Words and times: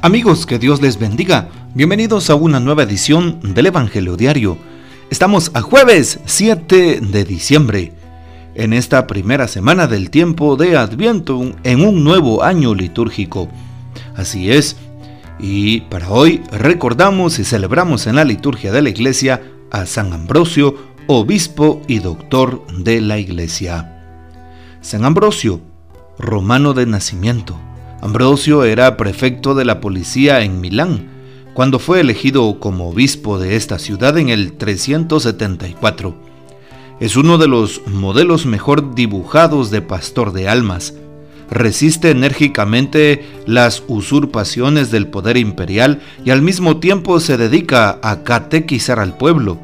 Amigos, 0.00 0.46
que 0.46 0.60
Dios 0.60 0.80
les 0.80 0.96
bendiga. 0.96 1.48
Bienvenidos 1.74 2.30
a 2.30 2.36
una 2.36 2.60
nueva 2.60 2.84
edición 2.84 3.40
del 3.42 3.66
Evangelio 3.66 4.16
Diario. 4.16 4.56
Estamos 5.10 5.50
a 5.54 5.60
jueves 5.60 6.20
7 6.24 7.00
de 7.00 7.24
diciembre, 7.24 7.92
en 8.54 8.74
esta 8.74 9.08
primera 9.08 9.48
semana 9.48 9.88
del 9.88 10.10
tiempo 10.10 10.54
de 10.54 10.76
Adviento, 10.76 11.52
en 11.64 11.84
un 11.84 12.04
nuevo 12.04 12.44
año 12.44 12.76
litúrgico. 12.76 13.48
Así 14.14 14.52
es, 14.52 14.76
y 15.40 15.80
para 15.80 16.10
hoy 16.10 16.44
recordamos 16.52 17.40
y 17.40 17.44
celebramos 17.44 18.06
en 18.06 18.14
la 18.14 18.24
liturgia 18.24 18.70
de 18.70 18.82
la 18.82 18.90
iglesia 18.90 19.42
a 19.72 19.84
San 19.84 20.12
Ambrosio, 20.12 20.76
obispo 21.08 21.82
y 21.88 21.98
doctor 21.98 22.64
de 22.68 23.00
la 23.00 23.18
iglesia. 23.18 24.04
San 24.80 25.04
Ambrosio, 25.04 25.60
romano 26.20 26.72
de 26.72 26.86
nacimiento 26.86 27.58
Ambrosio 28.00 28.62
era 28.62 28.96
prefecto 28.96 29.56
de 29.56 29.64
la 29.64 29.80
policía 29.80 30.42
en 30.42 30.60
Milán, 30.60 31.08
cuando 31.52 31.80
fue 31.80 31.98
elegido 31.98 32.60
como 32.60 32.90
obispo 32.90 33.40
de 33.40 33.56
esta 33.56 33.80
ciudad 33.80 34.16
en 34.18 34.28
el 34.28 34.52
374. 34.52 36.14
Es 37.00 37.16
uno 37.16 37.38
de 37.38 37.48
los 37.48 37.84
modelos 37.88 38.46
mejor 38.46 38.94
dibujados 38.94 39.72
de 39.72 39.82
pastor 39.82 40.32
de 40.32 40.48
almas. 40.48 40.94
Resiste 41.50 42.10
enérgicamente 42.10 43.24
las 43.46 43.82
usurpaciones 43.88 44.92
del 44.92 45.08
poder 45.08 45.36
imperial 45.36 46.00
y 46.24 46.30
al 46.30 46.40
mismo 46.40 46.76
tiempo 46.76 47.18
se 47.18 47.36
dedica 47.36 47.98
a 48.00 48.22
catequizar 48.22 49.00
al 49.00 49.16
pueblo, 49.16 49.58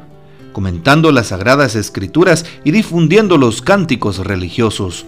comentando 0.51 1.13
las 1.13 1.27
sagradas 1.27 1.75
escrituras 1.75 2.45
y 2.65 2.71
difundiendo 2.71 3.37
los 3.37 3.61
cánticos 3.61 4.17
religiosos. 4.17 5.05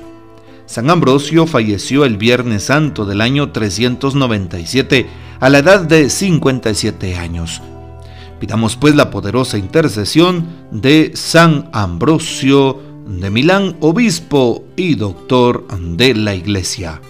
San 0.68 0.90
Ambrosio 0.90 1.48
falleció 1.48 2.04
el 2.04 2.18
Viernes 2.18 2.64
Santo 2.64 3.06
del 3.06 3.22
año 3.22 3.52
397 3.54 5.08
a 5.40 5.50
la 5.50 5.60
edad 5.60 5.80
de 5.80 6.10
57 6.10 7.16
años. 7.16 7.62
Pidamos 8.38 8.76
pues 8.76 8.94
la 8.94 9.10
poderosa 9.10 9.58
intercesión 9.58 10.46
de 10.72 11.12
San 11.16 11.70
Ambrosio 11.72 12.82
de 13.08 13.30
Milán, 13.30 13.78
obispo 13.80 14.66
y 14.76 14.96
doctor 14.96 15.66
de 15.70 16.14
la 16.14 16.36
Iglesia. 16.36 17.02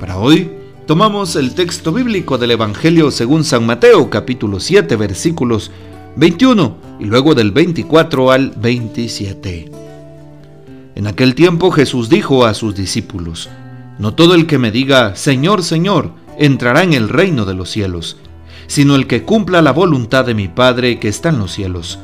Para 0.00 0.16
hoy 0.16 0.50
tomamos 0.86 1.36
el 1.36 1.54
texto 1.54 1.92
bíblico 1.92 2.38
del 2.38 2.52
Evangelio 2.52 3.10
según 3.10 3.44
San 3.44 3.66
Mateo 3.66 4.08
capítulo 4.08 4.60
7 4.60 4.96
versículos 4.96 5.70
21 6.16 6.74
y 7.00 7.04
luego 7.04 7.34
del 7.34 7.52
24 7.52 8.30
al 8.30 8.52
27. 8.56 9.87
En 10.98 11.06
aquel 11.06 11.36
tiempo 11.36 11.70
Jesús 11.70 12.08
dijo 12.08 12.44
a 12.44 12.54
sus 12.54 12.74
discípulos, 12.74 13.48
No 14.00 14.14
todo 14.14 14.34
el 14.34 14.48
que 14.48 14.58
me 14.58 14.72
diga, 14.72 15.14
Señor, 15.14 15.62
Señor, 15.62 16.10
entrará 16.36 16.82
en 16.82 16.92
el 16.92 17.08
reino 17.08 17.44
de 17.44 17.54
los 17.54 17.70
cielos, 17.70 18.16
sino 18.66 18.96
el 18.96 19.06
que 19.06 19.22
cumpla 19.22 19.62
la 19.62 19.70
voluntad 19.70 20.24
de 20.24 20.34
mi 20.34 20.48
Padre 20.48 20.98
que 20.98 21.06
está 21.06 21.28
en 21.28 21.38
los 21.38 21.52
cielos. 21.52 22.00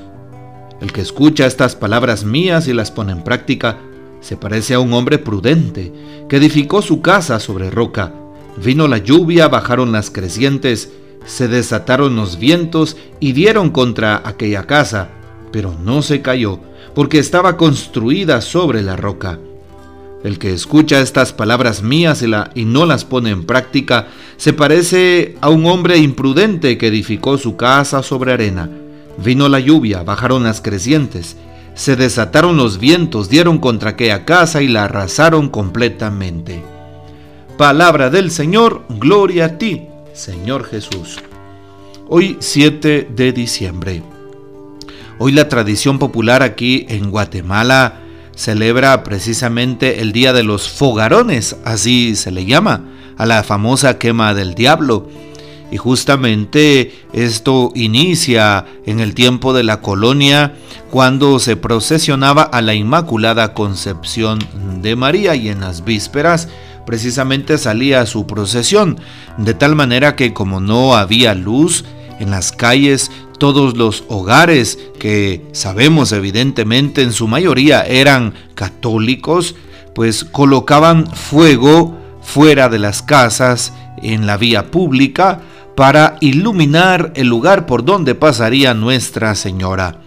El 0.80 0.92
que 0.92 1.00
escucha 1.00 1.44
estas 1.44 1.74
palabras 1.74 2.22
mías 2.22 2.68
y 2.68 2.72
las 2.72 2.92
pone 2.92 3.10
en 3.10 3.24
práctica, 3.24 3.78
se 4.20 4.36
parece 4.36 4.74
a 4.74 4.78
un 4.78 4.92
hombre 4.92 5.18
prudente, 5.18 5.92
que 6.28 6.36
edificó 6.36 6.80
su 6.80 7.02
casa 7.02 7.40
sobre 7.40 7.70
roca. 7.70 8.14
Vino 8.64 8.86
la 8.86 8.98
lluvia, 8.98 9.48
bajaron 9.48 9.90
las 9.90 10.12
crecientes, 10.12 10.92
se 11.26 11.48
desataron 11.48 12.14
los 12.14 12.38
vientos 12.38 12.96
y 13.18 13.32
dieron 13.32 13.70
contra 13.70 14.22
aquella 14.24 14.68
casa, 14.68 15.08
pero 15.50 15.74
no 15.82 16.00
se 16.00 16.22
cayó 16.22 16.60
porque 16.94 17.18
estaba 17.18 17.56
construida 17.56 18.40
sobre 18.40 18.82
la 18.82 18.96
roca. 18.96 19.38
El 20.22 20.38
que 20.38 20.54
escucha 20.54 21.00
estas 21.00 21.34
palabras 21.34 21.82
mías 21.82 22.24
y, 22.54 22.64
no 22.64 22.86
las 22.86 23.04
pone 23.04 23.30
en 23.30 23.44
práctica 23.44 24.08
se 24.38 24.54
parece 24.54 25.36
a 25.42 25.50
un 25.50 25.66
hombre 25.66 25.98
imprudente 25.98 26.78
que 26.78 26.86
edificó 26.86 27.36
su 27.36 27.56
casa 27.56 28.02
sobre 28.02 28.32
arena. 28.32 28.70
Vino 29.22 29.48
la 29.48 29.60
lluvia, 29.60 30.02
bajaron 30.02 30.44
las 30.44 30.60
crecientes, 30.60 31.36
se 31.74 31.96
desataron 31.96 32.56
los 32.56 32.78
vientos, 32.78 33.28
dieron 33.28 33.58
contra 33.58 33.90
aquella 33.90 34.24
casa 34.24 34.62
y 34.62 34.68
la 34.68 34.84
arrasaron 34.84 35.50
completamente. 35.50 36.62
Palabra 37.58 38.08
del 38.08 38.30
Señor, 38.30 38.82
gloria 38.88 39.44
a 39.44 39.58
ti, 39.58 39.82
Señor 40.14 40.64
Jesús. 40.64 41.18
Hoy 42.08 42.36
7 42.40 43.08
de 43.14 43.32
diciembre. 43.32 44.13
Hoy 45.18 45.30
la 45.30 45.48
tradición 45.48 46.00
popular 46.00 46.42
aquí 46.42 46.86
en 46.88 47.10
Guatemala 47.10 48.00
celebra 48.34 49.04
precisamente 49.04 50.00
el 50.00 50.10
Día 50.12 50.32
de 50.32 50.42
los 50.42 50.68
Fogarones, 50.68 51.56
así 51.64 52.16
se 52.16 52.32
le 52.32 52.46
llama, 52.46 52.90
a 53.16 53.24
la 53.24 53.44
famosa 53.44 53.96
quema 53.98 54.34
del 54.34 54.54
diablo. 54.54 55.08
Y 55.70 55.76
justamente 55.76 56.92
esto 57.12 57.70
inicia 57.76 58.66
en 58.86 58.98
el 58.98 59.14
tiempo 59.14 59.52
de 59.52 59.62
la 59.62 59.80
colonia, 59.80 60.54
cuando 60.90 61.38
se 61.38 61.56
procesionaba 61.56 62.42
a 62.42 62.60
la 62.60 62.74
Inmaculada 62.74 63.54
Concepción 63.54 64.40
de 64.82 64.96
María 64.96 65.36
y 65.36 65.48
en 65.48 65.60
las 65.60 65.84
vísperas 65.84 66.48
precisamente 66.86 67.56
salía 67.56 68.04
su 68.06 68.26
procesión, 68.26 68.98
de 69.38 69.54
tal 69.54 69.76
manera 69.76 70.16
que 70.16 70.34
como 70.34 70.60
no 70.60 70.96
había 70.96 71.34
luz, 71.34 71.84
en 72.20 72.30
las 72.30 72.52
calles 72.52 73.10
todos 73.44 73.76
los 73.76 74.04
hogares 74.08 74.78
que 74.98 75.44
sabemos 75.52 76.12
evidentemente 76.12 77.02
en 77.02 77.12
su 77.12 77.28
mayoría 77.28 77.82
eran 77.82 78.32
católicos, 78.54 79.54
pues 79.94 80.24
colocaban 80.24 81.06
fuego 81.06 81.94
fuera 82.22 82.70
de 82.70 82.78
las 82.78 83.02
casas 83.02 83.74
en 84.02 84.24
la 84.26 84.38
vía 84.38 84.70
pública 84.70 85.42
para 85.76 86.16
iluminar 86.22 87.12
el 87.16 87.26
lugar 87.26 87.66
por 87.66 87.84
donde 87.84 88.14
pasaría 88.14 88.72
Nuestra 88.72 89.34
Señora. 89.34 90.00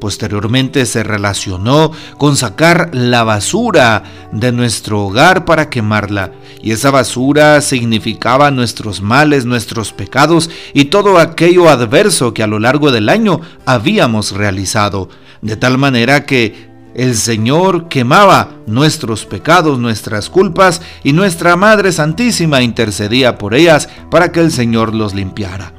Posteriormente 0.00 0.84
se 0.86 1.02
relacionó 1.02 1.92
con 2.18 2.36
sacar 2.36 2.90
la 2.92 3.24
basura 3.24 4.02
de 4.32 4.52
nuestro 4.52 5.04
hogar 5.04 5.44
para 5.44 5.70
quemarla. 5.70 6.32
Y 6.62 6.72
esa 6.72 6.90
basura 6.90 7.60
significaba 7.60 8.50
nuestros 8.50 9.00
males, 9.00 9.44
nuestros 9.44 9.92
pecados 9.92 10.50
y 10.74 10.86
todo 10.86 11.18
aquello 11.18 11.68
adverso 11.68 12.34
que 12.34 12.42
a 12.42 12.46
lo 12.46 12.58
largo 12.58 12.90
del 12.90 13.08
año 13.08 13.40
habíamos 13.64 14.32
realizado. 14.32 15.08
De 15.42 15.56
tal 15.56 15.78
manera 15.78 16.26
que 16.26 16.66
el 16.94 17.14
Señor 17.14 17.88
quemaba 17.88 18.52
nuestros 18.66 19.26
pecados, 19.26 19.78
nuestras 19.78 20.30
culpas 20.30 20.80
y 21.04 21.12
nuestra 21.12 21.54
Madre 21.54 21.92
Santísima 21.92 22.62
intercedía 22.62 23.36
por 23.36 23.54
ellas 23.54 23.88
para 24.10 24.32
que 24.32 24.40
el 24.40 24.50
Señor 24.50 24.94
los 24.94 25.14
limpiara. 25.14 25.74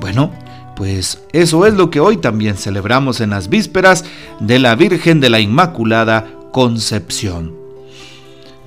Bueno, 0.00 0.32
pues 0.76 1.22
eso 1.32 1.66
es 1.66 1.74
lo 1.74 1.90
que 1.90 2.00
hoy 2.00 2.16
también 2.16 2.56
celebramos 2.56 3.20
en 3.20 3.30
las 3.30 3.48
vísperas 3.48 4.04
de 4.40 4.58
la 4.58 4.74
Virgen 4.74 5.20
de 5.20 5.30
la 5.30 5.40
Inmaculada 5.40 6.26
Concepción. 6.52 7.54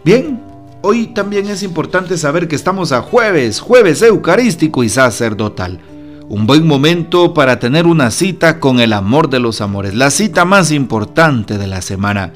Bien, 0.03 0.41
hoy 0.81 1.07
también 1.07 1.47
es 1.47 1.63
importante 1.63 2.17
saber 2.17 2.47
que 2.47 2.55
estamos 2.55 2.91
a 2.91 3.01
jueves, 3.01 3.59
jueves 3.59 4.01
eucarístico 4.01 4.83
y 4.83 4.89
sacerdotal. 4.89 5.79
Un 6.27 6.47
buen 6.47 6.65
momento 6.65 7.33
para 7.33 7.59
tener 7.59 7.85
una 7.85 8.11
cita 8.11 8.59
con 8.59 8.79
el 8.79 8.93
amor 8.93 9.29
de 9.29 9.39
los 9.39 9.61
amores, 9.61 9.93
la 9.93 10.09
cita 10.09 10.45
más 10.45 10.71
importante 10.71 11.57
de 11.57 11.67
la 11.67 11.81
semana. 11.81 12.33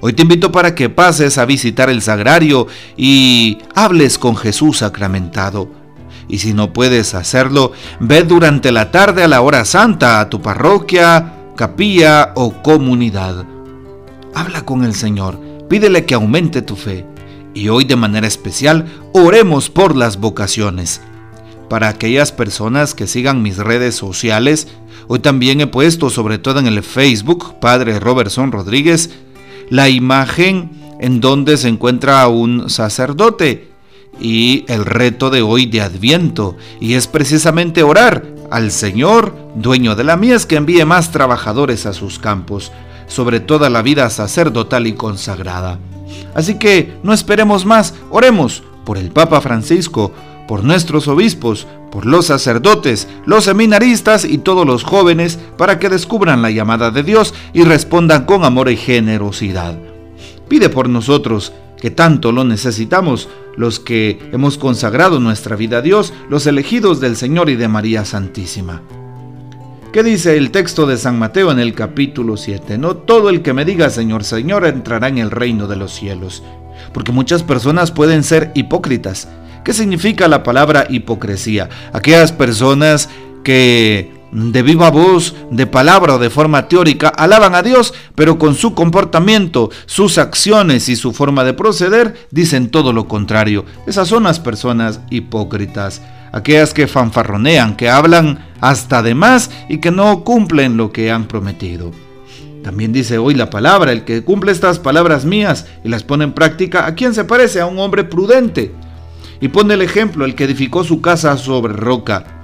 Hoy 0.00 0.12
te 0.12 0.22
invito 0.22 0.52
para 0.52 0.74
que 0.74 0.90
pases 0.90 1.38
a 1.38 1.46
visitar 1.46 1.90
el 1.90 2.02
sagrario 2.02 2.66
y 2.96 3.58
hables 3.74 4.18
con 4.18 4.36
Jesús 4.36 4.78
sacramentado 4.78 5.85
y 6.28 6.38
si 6.38 6.52
no 6.52 6.72
puedes 6.72 7.14
hacerlo, 7.14 7.72
ve 8.00 8.22
durante 8.22 8.72
la 8.72 8.90
tarde 8.90 9.22
a 9.22 9.28
la 9.28 9.40
hora 9.40 9.64
santa 9.64 10.20
a 10.20 10.28
tu 10.28 10.42
parroquia, 10.42 11.34
capilla 11.56 12.32
o 12.34 12.62
comunidad. 12.62 13.44
Habla 14.34 14.62
con 14.62 14.84
el 14.84 14.94
Señor, 14.94 15.40
pídele 15.68 16.04
que 16.04 16.14
aumente 16.14 16.62
tu 16.62 16.76
fe. 16.76 17.06
Y 17.54 17.68
hoy 17.68 17.84
de 17.84 17.96
manera 17.96 18.26
especial 18.26 18.84
oremos 19.14 19.70
por 19.70 19.96
las 19.96 20.18
vocaciones. 20.18 21.00
Para 21.70 21.88
aquellas 21.88 22.32
personas 22.32 22.94
que 22.94 23.06
sigan 23.06 23.42
mis 23.42 23.56
redes 23.56 23.94
sociales, 23.94 24.68
hoy 25.08 25.20
también 25.20 25.60
he 25.60 25.66
puesto, 25.66 26.10
sobre 26.10 26.38
todo 26.38 26.60
en 26.60 26.66
el 26.66 26.82
Facebook, 26.82 27.58
Padre 27.60 27.98
Robertson 27.98 28.52
Rodríguez, 28.52 29.10
la 29.70 29.88
imagen 29.88 30.70
en 31.00 31.20
donde 31.20 31.56
se 31.56 31.68
encuentra 31.68 32.28
un 32.28 32.68
sacerdote 32.68 33.75
y 34.20 34.64
el 34.68 34.84
reto 34.84 35.30
de 35.30 35.42
hoy 35.42 35.66
de 35.66 35.80
Adviento, 35.80 36.56
y 36.80 36.94
es 36.94 37.06
precisamente 37.06 37.82
orar 37.82 38.24
al 38.50 38.70
Señor, 38.70 39.34
dueño 39.54 39.94
de 39.96 40.04
la 40.04 40.16
mies, 40.16 40.46
que 40.46 40.56
envíe 40.56 40.84
más 40.84 41.10
trabajadores 41.10 41.86
a 41.86 41.92
sus 41.92 42.18
campos, 42.18 42.72
sobre 43.06 43.40
toda 43.40 43.70
la 43.70 43.82
vida 43.82 44.08
sacerdotal 44.10 44.86
y 44.86 44.94
consagrada. 44.94 45.78
Así 46.34 46.58
que 46.58 46.94
no 47.02 47.12
esperemos 47.12 47.64
más, 47.64 47.94
oremos 48.10 48.62
por 48.84 48.98
el 48.98 49.10
Papa 49.10 49.40
Francisco, 49.40 50.12
por 50.46 50.62
nuestros 50.62 51.08
obispos, 51.08 51.66
por 51.90 52.06
los 52.06 52.26
sacerdotes, 52.26 53.08
los 53.24 53.44
seminaristas 53.44 54.24
y 54.24 54.38
todos 54.38 54.66
los 54.66 54.84
jóvenes 54.84 55.38
para 55.56 55.78
que 55.78 55.88
descubran 55.88 56.42
la 56.42 56.50
llamada 56.50 56.90
de 56.90 57.02
Dios 57.02 57.34
y 57.52 57.64
respondan 57.64 58.26
con 58.26 58.44
amor 58.44 58.70
y 58.70 58.76
generosidad. 58.76 59.78
Pide 60.48 60.68
por 60.68 60.88
nosotros 60.88 61.52
que 61.80 61.90
tanto 61.90 62.32
lo 62.32 62.44
necesitamos, 62.44 63.28
los 63.56 63.80
que 63.80 64.18
hemos 64.32 64.58
consagrado 64.58 65.20
nuestra 65.20 65.56
vida 65.56 65.78
a 65.78 65.82
Dios, 65.82 66.12
los 66.28 66.46
elegidos 66.46 67.00
del 67.00 67.16
Señor 67.16 67.50
y 67.50 67.56
de 67.56 67.68
María 67.68 68.04
Santísima. 68.04 68.82
¿Qué 69.92 70.02
dice 70.02 70.36
el 70.36 70.50
texto 70.50 70.86
de 70.86 70.98
San 70.98 71.18
Mateo 71.18 71.50
en 71.50 71.58
el 71.58 71.72
capítulo 71.72 72.36
7? 72.36 72.76
No 72.76 72.96
todo 72.96 73.30
el 73.30 73.40
que 73.40 73.54
me 73.54 73.64
diga 73.64 73.88
Señor, 73.88 74.24
Señor 74.24 74.66
entrará 74.66 75.08
en 75.08 75.18
el 75.18 75.30
reino 75.30 75.66
de 75.66 75.76
los 75.76 75.94
cielos. 75.94 76.42
Porque 76.92 77.12
muchas 77.12 77.42
personas 77.42 77.92
pueden 77.92 78.22
ser 78.22 78.52
hipócritas. 78.54 79.28
¿Qué 79.64 79.72
significa 79.72 80.28
la 80.28 80.42
palabra 80.42 80.86
hipocresía? 80.90 81.70
Aquellas 81.92 82.30
personas 82.30 83.08
que 83.42 84.15
de 84.36 84.62
viva 84.62 84.90
voz, 84.90 85.34
de 85.50 85.66
palabra 85.66 86.14
o 86.14 86.18
de 86.18 86.28
forma 86.28 86.68
teórica, 86.68 87.08
alaban 87.08 87.54
a 87.54 87.62
Dios, 87.62 87.94
pero 88.14 88.38
con 88.38 88.54
su 88.54 88.74
comportamiento, 88.74 89.70
sus 89.86 90.18
acciones 90.18 90.90
y 90.90 90.96
su 90.96 91.14
forma 91.14 91.42
de 91.42 91.54
proceder 91.54 92.28
dicen 92.30 92.70
todo 92.70 92.92
lo 92.92 93.08
contrario. 93.08 93.64
Esas 93.86 94.08
son 94.08 94.24
las 94.24 94.38
personas 94.38 95.00
hipócritas, 95.08 96.02
aquellas 96.32 96.74
que 96.74 96.86
fanfarronean, 96.86 97.76
que 97.76 97.88
hablan 97.88 98.46
hasta 98.60 99.02
de 99.02 99.14
más 99.14 99.50
y 99.70 99.78
que 99.78 99.90
no 99.90 100.22
cumplen 100.22 100.76
lo 100.76 100.92
que 100.92 101.10
han 101.10 101.28
prometido. 101.28 101.92
También 102.62 102.92
dice 102.92 103.16
hoy 103.16 103.32
la 103.34 103.48
palabra, 103.48 103.90
el 103.90 104.04
que 104.04 104.22
cumple 104.22 104.52
estas 104.52 104.78
palabras 104.78 105.24
mías 105.24 105.66
y 105.82 105.88
las 105.88 106.02
pone 106.02 106.24
en 106.24 106.32
práctica, 106.32 106.84
¿a 106.84 106.94
quién 106.94 107.14
se 107.14 107.24
parece? 107.24 107.60
A 107.60 107.66
un 107.66 107.78
hombre 107.78 108.04
prudente. 108.04 108.74
Y 109.40 109.48
pone 109.48 109.74
el 109.74 109.82
ejemplo, 109.82 110.26
el 110.26 110.34
que 110.34 110.44
edificó 110.44 110.84
su 110.84 111.00
casa 111.00 111.38
sobre 111.38 111.72
roca. 111.72 112.35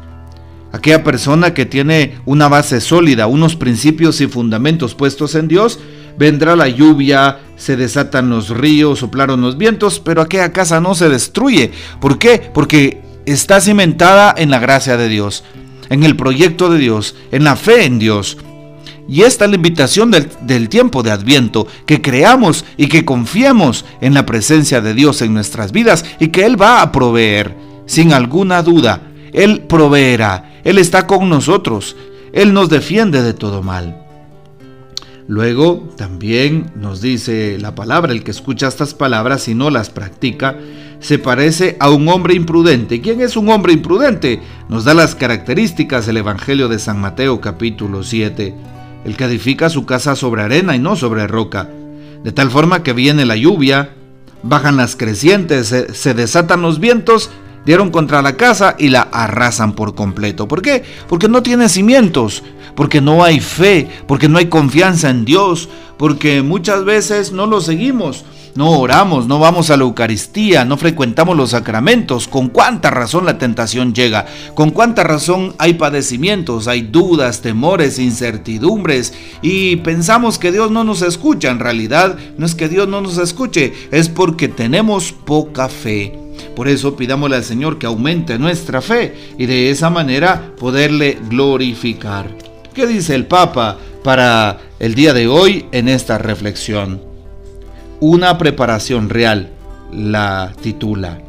Aquella 0.73 1.05
persona 1.05 1.53
que 1.53 1.67
tiene 1.67 2.17
una 2.25 2.49
base 2.49 2.81
sólida, 2.81 3.27
unos 3.27 3.57
principios 3.57 4.21
y 4.23 4.27
fundamentos 4.27 4.95
puestos 4.95 5.35
en 5.35 5.47
Dios, 5.47 5.79
vendrá 6.19 6.57
la 6.57 6.69
lluvia, 6.69 7.41
se 7.57 7.77
desatan 7.77 8.31
los 8.31 8.49
ríos, 8.49 9.01
soplaron 9.01 9.43
los 9.43 9.59
vientos, 9.59 10.01
pero 10.01 10.23
aquella 10.23 10.53
casa 10.53 10.81
no 10.81 10.95
se 10.95 11.11
destruye. 11.11 11.73
¿Por 12.01 12.19
qué? 12.19 12.51
Porque 12.55 13.03
está 13.27 13.61
cimentada 13.61 14.35
en 14.37 14.51
la 14.51 14.59
gracia 14.59 14.97
de 14.97 15.09
Dios, 15.09 15.45
en 15.91 16.05
el 16.05 16.17
proyecto 16.17 16.71
de 16.71 16.79
Dios, 16.79 17.17
en 17.31 17.45
la 17.45 17.57
fe 17.57 17.85
en 17.85 17.99
Dios. 17.99 18.39
Y 19.09 19.23
esta 19.23 19.45
es 19.45 19.51
la 19.51 19.57
invitación 19.57 20.11
del, 20.11 20.29
del, 20.43 20.69
tiempo 20.71 21.03
de 21.03 21.11
Adviento, 21.11 21.67
que 21.87 22.01
creamos 22.01 22.65
y 22.79 22.87
que 22.87 23.05
confiemos 23.05 23.85
en 24.01 24.15
la 24.15 24.25
presencia 24.25 24.81
de 24.81 24.95
Dios 24.95 25.21
en 25.21 25.35
nuestras 25.35 25.73
vidas 25.73 26.05
y 26.19 26.29
que 26.29 26.47
Él 26.47 26.61
va 26.61 26.81
a 26.81 26.93
proveer, 26.93 27.55
sin 27.85 28.13
alguna 28.13 28.63
duda. 28.63 29.03
Él 29.33 29.63
proveerá, 29.63 30.52
él 30.64 30.79
está 30.79 31.06
con 31.06 31.29
nosotros. 31.29 31.97
Él 32.32 32.53
nos 32.55 32.69
defiende 32.69 33.23
de 33.23 33.35
todo 33.35 33.62
mal. 33.62 34.06
Luego 35.29 35.88
también 35.97 36.73
nos 36.75 37.00
dice 37.00 37.56
la 37.61 37.75
palabra, 37.75 38.12
el 38.12 38.25
que 38.25 38.31
escucha 38.31 38.69
estas 38.69 38.94
palabras 38.94 39.49
y 39.49 39.55
no 39.55 39.70
las 39.70 39.91
practica, 39.91 40.56
se 41.00 41.19
parece 41.19 41.76
a 41.81 41.91
un 41.91 42.09
hombre 42.09 42.35
imprudente. 42.35 43.00
¿Quién 43.00 43.20
es 43.20 43.37
un 43.37 43.49
hombre 43.49 43.73
imprudente? 43.73 44.41
Nos 44.69 44.85
da 44.85 44.94
las 44.94 45.14
características 45.14 46.06
el 46.09 46.17
Evangelio 46.17 46.69
de 46.69 46.79
San 46.79 47.00
Mateo 47.00 47.41
capítulo 47.41 48.03
7. 48.03 48.55
El 49.05 49.17
que 49.17 49.25
edifica 49.25 49.69
su 49.69 49.85
casa 49.85 50.17
sobre 50.17 50.43
arena 50.43 50.76
y 50.76 50.79
no 50.79 50.97
sobre 50.97 51.26
roca. 51.26 51.69
De 52.23 52.32
tal 52.32 52.50
forma 52.50 52.82
que 52.82 52.93
viene 52.93 53.25
la 53.25 53.37
lluvia, 53.37 53.94
bajan 54.43 54.76
las 54.76 54.97
crecientes, 54.97 55.69
se, 55.69 55.94
se 55.94 56.15
desatan 56.15 56.62
los 56.62 56.79
vientos 56.79 57.31
dieron 57.64 57.91
contra 57.91 58.23
la 58.23 58.37
casa 58.37 58.76
y 58.79 58.88
la 58.88 59.03
arrasan 59.03 59.73
por 59.73 59.94
completo. 59.94 60.49
¿Por 60.49 60.62
qué? 60.62 60.82
Porque 61.09 61.29
no 61.29 61.43
tiene 61.43 61.69
cimientos, 61.69 62.43
porque 62.75 63.00
no 63.00 63.23
hay 63.25 63.41
fe, 63.41 63.88
porque 64.06 64.29
no 64.29 64.38
hay 64.38 64.47
confianza 64.47 65.11
en 65.11 65.25
Dios, 65.25 65.69
porque 65.99 66.43
muchas 66.43 66.85
veces 66.85 67.32
no 67.32 67.47
lo 67.47 67.61
seguimos. 67.61 68.25
No 68.55 68.79
oramos, 68.79 69.29
no 69.29 69.38
vamos 69.38 69.70
a 69.70 69.79
la 69.79 69.85
Eucaristía, 69.85 70.67
no 70.67 70.76
frecuentamos 70.76 71.35
los 71.38 71.50
sacramentos. 71.50 72.29
¿Con 72.29 72.50
cuánta 72.50 72.91
razón 72.91 73.25
la 73.25 73.38
tentación 73.38 73.94
llega? 73.94 74.26
¿Con 74.55 74.73
cuánta 74.73 75.05
razón 75.05 75.55
hay 75.56 75.75
padecimientos, 75.75 76.69
hay 76.69 76.82
dudas, 76.82 77.41
temores, 77.41 77.99
incertidumbres? 77.99 79.15
Y 79.41 79.76
pensamos 79.76 80.38
que 80.38 80.53
Dios 80.53 80.70
no 80.70 80.85
nos 80.85 81.00
escucha. 81.00 81.50
En 81.50 81.61
realidad 81.61 82.19
no 82.37 82.44
es 82.44 82.55
que 82.55 82.69
Dios 82.69 82.88
no 82.88 83.00
nos 83.00 83.17
escuche, 83.17 83.73
es 83.91 84.11
porque 84.11 84.49
tenemos 84.49 85.12
poca 85.12 85.70
fe. 85.70 86.22
Por 86.55 86.69
eso 86.69 86.97
pidámosle 86.97 87.37
al 87.37 87.45
Señor 87.45 87.79
que 87.79 87.87
aumente 87.87 88.39
nuestra 88.39 88.83
fe 88.83 89.15
y 89.39 89.47
de 89.47 89.71
esa 89.71 89.91
manera 89.91 90.53
poderle 90.59 91.19
glorificar. 91.29 92.29
¿Qué 92.75 92.87
dice 92.87 93.15
el 93.15 93.27
Papa 93.27 93.79
para 94.05 94.59
el 94.79 94.95
día 94.95 95.15
de 95.15 95.29
hoy 95.29 95.67
en 95.73 95.89
esta 95.89 96.19
reflexión? 96.19 97.01
Una 98.01 98.37
preparación 98.37 99.09
real, 99.09 99.51
la 99.93 100.53
titula. 100.61 101.21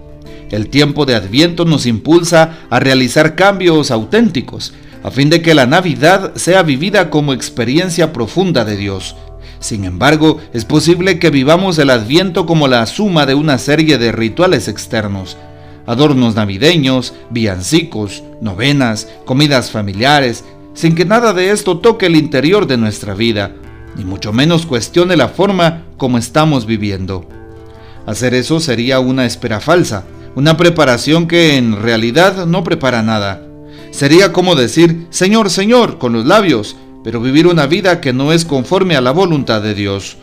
El 0.51 0.69
tiempo 0.69 1.05
de 1.05 1.15
Adviento 1.15 1.65
nos 1.65 1.85
impulsa 1.85 2.59
a 2.69 2.79
realizar 2.79 3.35
cambios 3.35 3.91
auténticos, 3.91 4.73
a 5.03 5.11
fin 5.11 5.29
de 5.29 5.41
que 5.41 5.53
la 5.53 5.65
Navidad 5.65 6.33
sea 6.35 6.63
vivida 6.63 7.09
como 7.09 7.33
experiencia 7.33 8.13
profunda 8.13 8.63
de 8.63 8.77
Dios 8.77 9.15
sin 9.63 9.85
embargo, 9.85 10.39
es 10.51 10.65
posible 10.65 11.19
que 11.19 11.29
vivamos 11.29 11.77
el 11.77 11.89
adviento 11.89 12.45
como 12.45 12.67
la 12.67 12.85
suma 12.85 13.25
de 13.25 13.33
una 13.33 13.57
serie 13.57 13.97
de 13.97 14.11
rituales 14.11 14.67
externos, 14.67 15.37
adornos 15.85 16.35
navideños, 16.35 17.13
villancicos, 17.29 18.23
novenas, 18.41 19.07
comidas 19.23 19.71
familiares, 19.71 20.43
sin 20.73 20.95
que 20.95 21.05
nada 21.05 21.31
de 21.31 21.51
esto 21.51 21.79
toque 21.79 22.07
el 22.07 22.17
interior 22.17 22.67
de 22.67 22.75
nuestra 22.75 23.13
vida, 23.13 23.55
ni 23.95 24.03
mucho 24.03 24.33
menos 24.33 24.65
cuestione 24.65 25.15
la 25.15 25.29
forma 25.29 25.83
como 25.95 26.17
estamos 26.17 26.65
viviendo. 26.65 27.25
Hacer 28.05 28.33
eso 28.33 28.59
sería 28.59 28.99
una 28.99 29.25
espera 29.25 29.61
falsa, 29.61 30.03
una 30.35 30.57
preparación 30.57 31.25
que 31.25 31.55
en 31.55 31.81
realidad 31.81 32.45
no 32.47 32.65
prepara 32.65 33.01
nada. 33.01 33.41
Sería 33.91 34.33
como 34.33 34.55
decir, 34.55 35.07
Señor, 35.09 35.49
Señor, 35.49 35.99
con 35.99 36.11
los 36.11 36.25
labios, 36.25 36.75
pero 37.03 37.19
vivir 37.19 37.47
una 37.47 37.67
vida 37.67 37.99
que 37.99 38.13
no 38.13 38.31
es 38.31 38.45
conforme 38.45 38.95
a 38.95 39.01
la 39.01 39.11
voluntad 39.11 39.61
de 39.61 39.73
Dios. 39.73 40.17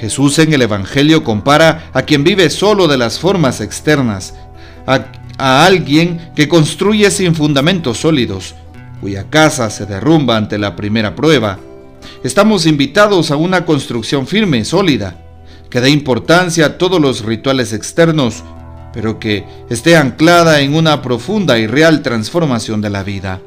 Jesús 0.00 0.38
en 0.38 0.52
el 0.52 0.62
Evangelio 0.62 1.24
compara 1.24 1.90
a 1.92 2.02
quien 2.02 2.22
vive 2.22 2.50
solo 2.50 2.86
de 2.86 2.96
las 2.96 3.18
formas 3.18 3.60
externas, 3.60 4.34
a, 4.86 5.06
alguien 5.64 6.32
que 6.34 6.48
construye 6.48 7.10
sin 7.10 7.34
fundamentos 7.34 7.98
sólidos, 7.98 8.54
cuya 9.00 9.30
casa 9.30 9.70
se 9.70 9.86
derrumba 9.86 10.36
ante 10.36 10.58
la 10.58 10.74
primera 10.74 11.14
prueba. 11.14 11.58
Estamos 12.24 12.66
invitados 12.66 13.30
a 13.30 13.36
una 13.36 13.64
construcción 13.64 14.26
firme, 14.26 14.64
sólida, 14.64 15.16
que 15.70 15.80
dé 15.80 15.90
importancia 15.90 16.66
a 16.66 16.78
todos 16.78 17.00
los 17.00 17.24
rituales 17.24 17.72
externos, 17.72 18.42
pero 18.92 19.20
que 19.20 19.44
esté 19.68 19.96
anclada 19.96 20.60
en 20.60 20.74
una 20.74 21.02
profunda 21.02 21.58
y 21.58 21.66
real 21.66 22.02
transformación 22.02 22.80
de 22.80 22.90
la 22.90 23.02
vida. 23.02 23.40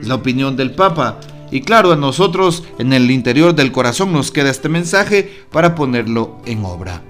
Es 0.00 0.06
la 0.06 0.14
opinión 0.14 0.56
del 0.56 0.70
Papa 0.70 1.18
y 1.50 1.62
claro, 1.62 1.92
a 1.92 1.96
nosotros 1.96 2.64
en 2.78 2.92
el 2.92 3.10
interior 3.10 3.54
del 3.54 3.72
corazón 3.72 4.12
nos 4.12 4.30
queda 4.30 4.50
este 4.50 4.68
mensaje 4.68 5.44
para 5.50 5.74
ponerlo 5.74 6.38
en 6.46 6.64
obra. 6.64 7.02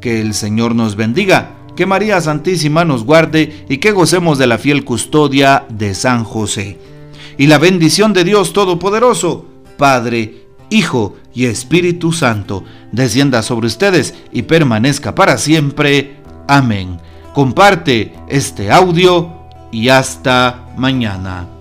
Que 0.00 0.20
el 0.20 0.34
Señor 0.34 0.74
nos 0.74 0.96
bendiga, 0.96 1.56
que 1.76 1.86
María 1.86 2.20
Santísima 2.20 2.84
nos 2.84 3.04
guarde 3.04 3.64
y 3.68 3.78
que 3.78 3.92
gocemos 3.92 4.38
de 4.38 4.46
la 4.46 4.58
fiel 4.58 4.84
custodia 4.84 5.66
de 5.68 5.94
San 5.94 6.24
José. 6.24 6.78
Y 7.36 7.46
la 7.46 7.58
bendición 7.58 8.12
de 8.12 8.24
Dios 8.24 8.52
Todopoderoso, 8.52 9.46
Padre, 9.76 10.46
Hijo 10.70 11.16
y 11.34 11.46
Espíritu 11.46 12.12
Santo, 12.12 12.64
descienda 12.92 13.42
sobre 13.42 13.68
ustedes 13.68 14.14
y 14.32 14.42
permanezca 14.42 15.14
para 15.14 15.38
siempre. 15.38 16.16
Amén. 16.48 16.98
Comparte 17.32 18.12
este 18.28 18.72
audio 18.72 19.38
y 19.70 19.88
hasta 19.88 20.72
mañana. 20.76 21.57